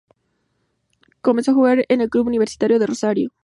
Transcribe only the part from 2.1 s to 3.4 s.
Universitario de Rosario.